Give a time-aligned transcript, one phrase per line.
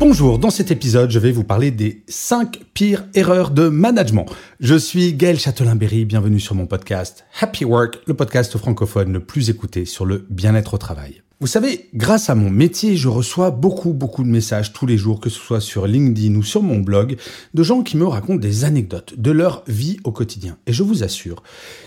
[0.00, 4.24] Bonjour, dans cet épisode, je vais vous parler des 5 pires erreurs de management.
[4.58, 9.50] Je suis Gaël Châtelain-Berry, bienvenue sur mon podcast Happy Work, le podcast francophone le plus
[9.50, 11.20] écouté sur le bien-être au travail.
[11.42, 15.20] Vous savez, grâce à mon métier, je reçois beaucoup, beaucoup de messages tous les jours,
[15.20, 17.16] que ce soit sur LinkedIn ou sur mon blog,
[17.54, 20.58] de gens qui me racontent des anecdotes de leur vie au quotidien.
[20.66, 21.42] Et je vous assure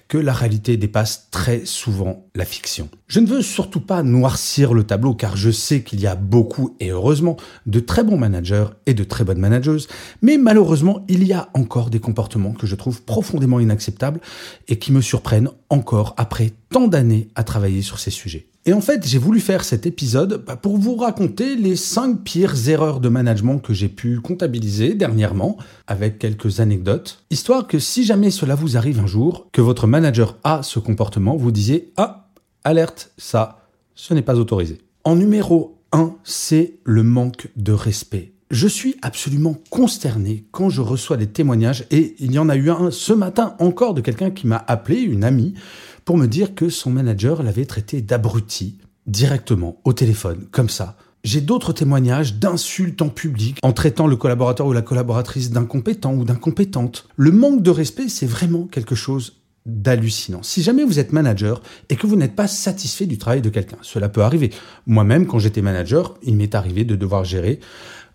[0.07, 2.89] que la réalité dépasse très souvent la fiction.
[3.05, 6.75] Je ne veux surtout pas noircir le tableau, car je sais qu'il y a beaucoup,
[6.79, 9.87] et heureusement, de très bons managers et de très bonnes manageuses,
[10.23, 14.19] mais malheureusement, il y a encore des comportements que je trouve profondément inacceptables
[14.67, 18.47] et qui me surprennent encore après tant d'années à travailler sur ces sujets.
[18.65, 22.69] Et en fait, j'ai voulu faire cet épisode bah, pour vous raconter les 5 pires
[22.69, 28.31] erreurs de management que j'ai pu comptabiliser dernièrement, avec quelques anecdotes, histoire que si jamais
[28.31, 32.29] cela vous arrive un jour, que votre manager a ce comportement, vous disiez Ah,
[32.63, 34.77] alerte, ça, ce n'est pas autorisé.
[35.03, 38.31] En numéro 1, c'est le manque de respect.
[38.49, 42.69] Je suis absolument consterné quand je reçois des témoignages, et il y en a eu
[42.69, 45.55] un ce matin encore de quelqu'un qui m'a appelé, une amie,
[46.05, 50.97] pour me dire que son manager l'avait traité d'abruti directement au téléphone, comme ça.
[51.23, 56.25] J'ai d'autres témoignages d'insultes en public en traitant le collaborateur ou la collaboratrice d'incompétent ou
[56.25, 57.07] d'incompétente.
[57.15, 60.43] Le manque de respect, c'est vraiment quelque chose d'hallucinant.
[60.43, 63.77] Si jamais vous êtes manager et que vous n'êtes pas satisfait du travail de quelqu'un,
[63.81, 64.49] cela peut arriver.
[64.85, 67.61] Moi-même, quand j'étais manager, il m'est arrivé de devoir gérer,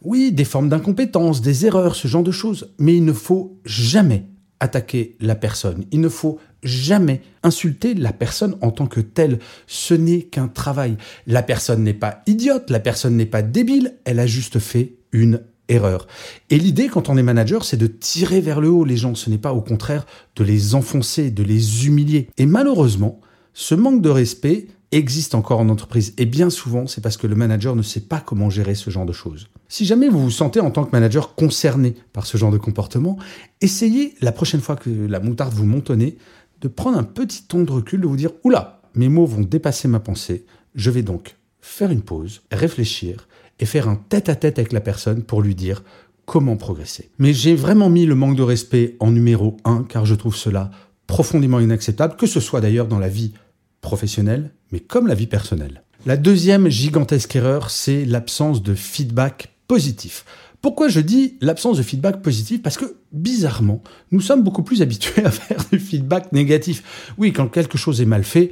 [0.02, 2.75] oui, des formes d'incompétence, des erreurs, ce genre de choses.
[2.78, 4.27] Mais il ne faut jamais
[4.61, 5.84] attaquer la personne.
[5.92, 9.39] Il ne faut jamais insulter la personne en tant que telle.
[9.67, 10.96] Ce n'est qu'un travail.
[11.27, 15.41] La personne n'est pas idiote, la personne n'est pas débile, elle a juste fait une
[15.69, 16.07] erreur.
[16.51, 19.14] Et l'idée, quand on est manager, c'est de tirer vers le haut les gens.
[19.14, 22.29] Ce n'est pas au contraire de les enfoncer, de les humilier.
[22.39, 23.20] Et malheureusement,
[23.52, 26.14] ce manque de respect existe encore en entreprise.
[26.17, 29.05] Et bien souvent, c'est parce que le manager ne sait pas comment gérer ce genre
[29.05, 29.48] de choses.
[29.69, 33.19] Si jamais vous vous sentez en tant que manager concerné par ce genre de comportement,
[33.61, 36.17] essayez la prochaine fois que la moutarde vous monte au nez
[36.61, 39.89] de prendre un petit ton de recul, de vous dire Oula, mes mots vont dépasser
[39.89, 40.45] ma pensée.
[40.74, 43.29] Je vais donc faire une pause, réfléchir
[43.61, 45.83] et faire un tête-à-tête avec la personne pour lui dire
[46.24, 47.11] comment progresser.
[47.19, 50.70] Mais j'ai vraiment mis le manque de respect en numéro 1 car je trouve cela
[51.07, 53.33] profondément inacceptable, que ce soit d'ailleurs dans la vie
[53.80, 55.83] professionnelle, mais comme la vie personnelle.
[56.07, 60.25] La deuxième gigantesque erreur, c'est l'absence de feedback positif.
[60.61, 65.24] Pourquoi je dis l'absence de feedback positif Parce que bizarrement, nous sommes beaucoup plus habitués
[65.24, 67.13] à faire du feedback négatif.
[67.17, 68.51] Oui, quand quelque chose est mal fait,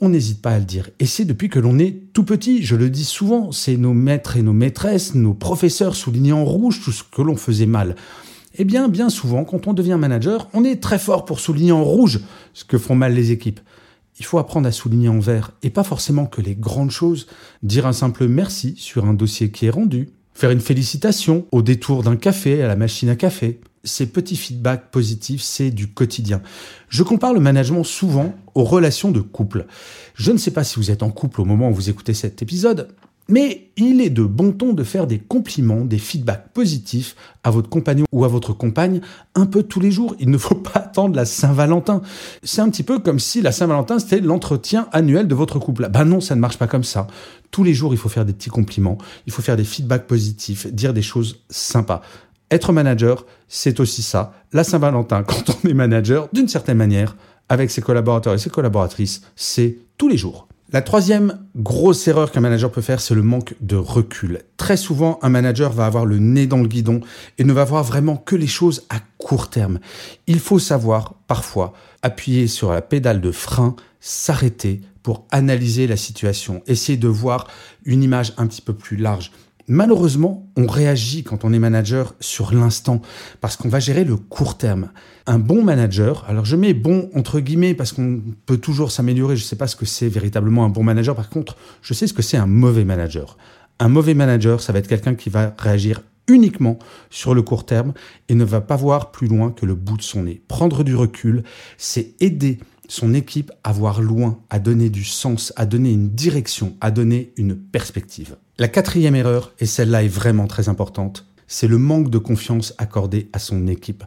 [0.00, 0.88] on n'hésite pas à le dire.
[1.00, 4.36] Et c'est depuis que l'on est tout petit, je le dis souvent, c'est nos maîtres
[4.36, 7.94] et nos maîtresses, nos professeurs soulignés en rouge tout ce que l'on faisait mal.
[8.56, 11.84] Eh bien, bien souvent, quand on devient manager, on est très fort pour souligner en
[11.84, 12.20] rouge
[12.54, 13.60] ce que font mal les équipes.
[14.18, 17.26] Il faut apprendre à souligner en vert, et pas forcément que les grandes choses.
[17.64, 22.02] Dire un simple merci sur un dossier qui est rendu, faire une félicitation au détour
[22.02, 23.60] d'un café à la machine à café.
[23.84, 26.42] Ces petits feedbacks positifs, c'est du quotidien.
[26.88, 29.66] Je compare le management souvent aux relations de couple.
[30.14, 32.42] Je ne sais pas si vous êtes en couple au moment où vous écoutez cet
[32.42, 32.88] épisode,
[33.28, 37.68] mais il est de bon ton de faire des compliments, des feedbacks positifs à votre
[37.68, 39.00] compagnon ou à votre compagne
[39.34, 40.14] un peu tous les jours.
[40.20, 42.02] Il ne faut pas attendre la Saint-Valentin.
[42.42, 45.88] C'est un petit peu comme si la Saint-Valentin c'était l'entretien annuel de votre couple.
[45.90, 47.06] Ben non, ça ne marche pas comme ça.
[47.50, 50.66] Tous les jours, il faut faire des petits compliments, il faut faire des feedbacks positifs,
[50.66, 52.02] dire des choses sympas.
[52.50, 54.32] Être manager, c'est aussi ça.
[54.52, 57.16] La Saint-Valentin, quand on est manager, d'une certaine manière,
[57.48, 60.48] avec ses collaborateurs et ses collaboratrices, c'est tous les jours.
[60.74, 64.40] La troisième grosse erreur qu'un manager peut faire, c'est le manque de recul.
[64.56, 67.00] Très souvent, un manager va avoir le nez dans le guidon
[67.38, 69.78] et ne va voir vraiment que les choses à court terme.
[70.26, 76.60] Il faut savoir, parfois, appuyer sur la pédale de frein, s'arrêter pour analyser la situation,
[76.66, 77.46] essayer de voir
[77.84, 79.30] une image un petit peu plus large.
[79.66, 83.00] Malheureusement, on réagit quand on est manager sur l'instant
[83.40, 84.90] parce qu'on va gérer le court terme.
[85.26, 89.42] Un bon manager, alors je mets bon entre guillemets parce qu'on peut toujours s'améliorer, je
[89.42, 92.12] ne sais pas ce que c'est véritablement un bon manager, par contre, je sais ce
[92.12, 93.38] que c'est un mauvais manager.
[93.78, 96.78] Un mauvais manager, ça va être quelqu'un qui va réagir uniquement
[97.08, 97.94] sur le court terme
[98.28, 100.42] et ne va pas voir plus loin que le bout de son nez.
[100.46, 101.42] Prendre du recul,
[101.78, 106.76] c'est aider son équipe à voir loin, à donner du sens, à donner une direction,
[106.82, 108.36] à donner une perspective.
[108.56, 113.28] La quatrième erreur, et celle-là est vraiment très importante, c'est le manque de confiance accordé
[113.32, 114.04] à son équipe.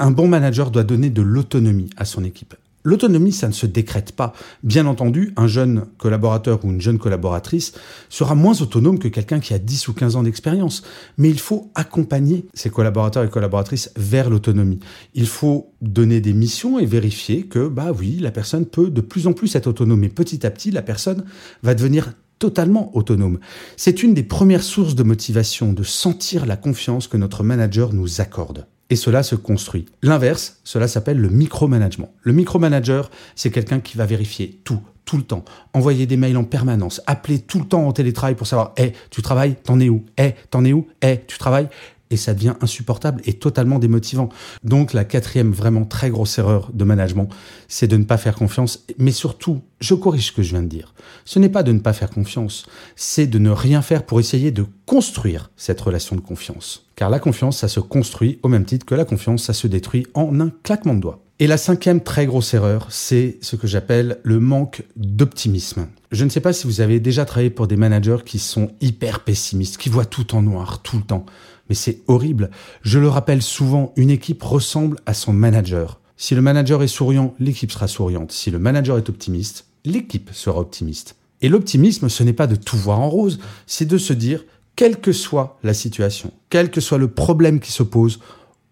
[0.00, 2.56] Un bon manager doit donner de l'autonomie à son équipe.
[2.82, 4.32] L'autonomie, ça ne se décrète pas.
[4.64, 7.74] Bien entendu, un jeune collaborateur ou une jeune collaboratrice
[8.08, 10.82] sera moins autonome que quelqu'un qui a 10 ou 15 ans d'expérience.
[11.16, 14.80] Mais il faut accompagner ses collaborateurs et collaboratrices vers l'autonomie.
[15.14, 19.28] Il faut donner des missions et vérifier que, bah oui, la personne peut de plus
[19.28, 20.02] en plus être autonome.
[20.02, 21.24] Et petit à petit, la personne
[21.62, 23.38] va devenir totalement autonome.
[23.76, 28.20] C'est une des premières sources de motivation, de sentir la confiance que notre manager nous
[28.20, 29.86] accorde et cela se construit.
[30.02, 32.12] L'inverse, cela s'appelle le micromanagement.
[32.22, 36.44] Le micromanager, c'est quelqu'un qui va vérifier tout, tout le temps, envoyer des mails en
[36.44, 40.04] permanence, appeler tout le temps en télétravail pour savoir, hé, tu travailles, t'en es où?
[40.18, 40.86] Hé, t'en es où?
[41.02, 41.68] Hé, tu travailles?
[42.10, 44.28] Et ça devient insupportable et totalement démotivant.
[44.64, 47.28] Donc la quatrième vraiment très grosse erreur de management,
[47.68, 50.68] c'est de ne pas faire confiance, mais surtout, je corrige ce que je viens de
[50.68, 50.94] dire.
[51.24, 54.50] Ce n'est pas de ne pas faire confiance, c'est de ne rien faire pour essayer
[54.50, 56.86] de construire cette relation de confiance.
[56.96, 60.06] Car la confiance, ça se construit au même titre que la confiance, ça se détruit
[60.14, 61.22] en un claquement de doigts.
[61.38, 65.86] Et la cinquième très grosse erreur, c'est ce que j'appelle le manque d'optimisme.
[66.10, 69.20] Je ne sais pas si vous avez déjà travaillé pour des managers qui sont hyper
[69.20, 71.26] pessimistes, qui voient tout en noir tout le temps
[71.68, 72.50] mais c'est horrible.
[72.82, 76.00] Je le rappelle souvent, une équipe ressemble à son manager.
[76.16, 78.32] Si le manager est souriant, l'équipe sera souriante.
[78.32, 81.16] Si le manager est optimiste, l'équipe sera optimiste.
[81.42, 84.98] Et l'optimisme, ce n'est pas de tout voir en rose, c'est de se dire, quelle
[84.98, 88.20] que soit la situation, quel que soit le problème qui se pose,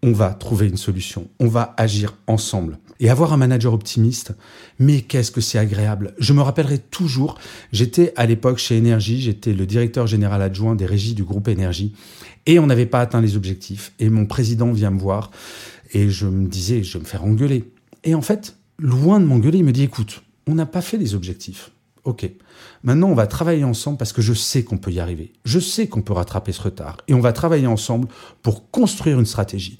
[0.03, 2.77] on va trouver une solution, on va agir ensemble.
[2.99, 4.33] Et avoir un manager optimiste,
[4.79, 6.15] mais qu'est-ce que c'est agréable.
[6.17, 7.37] Je me rappellerai toujours,
[7.73, 11.93] j'étais à l'époque chez Énergie, j'étais le directeur général adjoint des régies du groupe Énergie,
[12.45, 13.91] et on n'avait pas atteint les objectifs.
[13.99, 15.31] Et mon président vient me voir,
[15.93, 17.69] et je me disais, je vais me faire engueuler.
[18.03, 21.15] Et en fait, loin de m'engueuler, il me dit, écoute, on n'a pas fait les
[21.15, 21.71] objectifs.
[22.03, 22.29] Ok.
[22.83, 25.33] Maintenant, on va travailler ensemble parce que je sais qu'on peut y arriver.
[25.43, 26.97] Je sais qu'on peut rattraper ce retard.
[27.07, 28.07] Et on va travailler ensemble
[28.43, 29.79] pour construire une stratégie.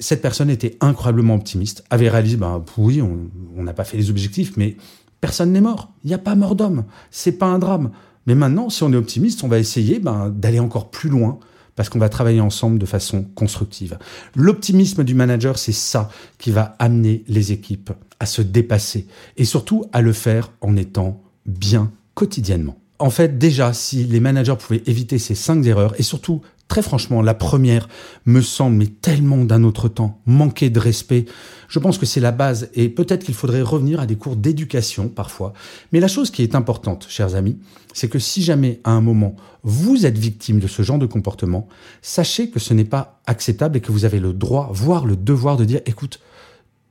[0.00, 4.56] Cette personne était incroyablement optimiste, avait réalisé, ben oui, on n'a pas fait les objectifs,
[4.56, 4.76] mais
[5.20, 5.92] personne n'est mort.
[6.04, 6.84] Il n'y a pas mort d'homme.
[7.10, 7.90] C'est pas un drame.
[8.26, 11.38] Mais maintenant, si on est optimiste, on va essayer ben, d'aller encore plus loin
[11.76, 13.98] parce qu'on va travailler ensemble de façon constructive.
[14.34, 19.06] L'optimisme du manager, c'est ça qui va amener les équipes à se dépasser
[19.36, 22.76] et surtout à le faire en étant bien quotidiennement.
[22.98, 27.22] En fait, déjà, si les managers pouvaient éviter ces cinq erreurs, et surtout, très franchement,
[27.22, 27.88] la première
[28.26, 31.24] me semble mais tellement d'un autre temps, manquer de respect.
[31.68, 35.08] Je pense que c'est la base, et peut-être qu'il faudrait revenir à des cours d'éducation
[35.08, 35.54] parfois.
[35.92, 37.58] Mais la chose qui est importante, chers amis,
[37.94, 39.34] c'est que si jamais à un moment
[39.64, 41.68] vous êtes victime de ce genre de comportement,
[42.00, 45.56] sachez que ce n'est pas acceptable et que vous avez le droit, voire le devoir
[45.56, 46.20] de dire, écoute,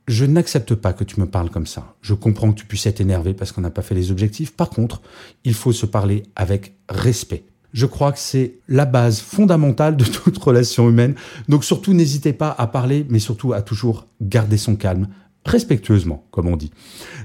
[0.06, 1.94] je n'accepte pas que tu me parles comme ça.
[2.00, 4.54] Je comprends que tu puisses être énervé parce qu'on n'a pas fait les objectifs.
[4.54, 5.02] Par contre,
[5.44, 7.44] il faut se parler avec respect.
[7.72, 11.14] Je crois que c'est la base fondamentale de toute relation humaine.
[11.48, 15.08] Donc surtout, n'hésitez pas à parler, mais surtout à toujours garder son calme,
[15.44, 16.70] respectueusement, comme on dit.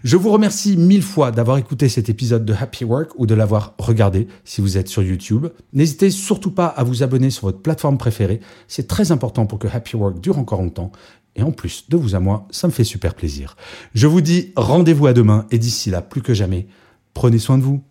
[0.04, 3.76] Je vous remercie mille fois d'avoir écouté cet épisode de Happy Work ou de l'avoir
[3.78, 5.48] regardé si vous êtes sur YouTube.
[5.74, 8.40] N'hésitez surtout pas à vous abonner sur votre plateforme préférée.
[8.68, 10.92] C'est très important pour que Happy Work dure encore longtemps.
[11.36, 13.56] Et en plus, de vous à moi, ça me fait super plaisir.
[13.96, 16.68] Je vous dis rendez-vous à demain et d'ici là, plus que jamais,
[17.14, 17.84] prenez soin de vous.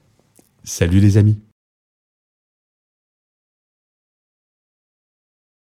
[0.64, 1.40] Salut les amis.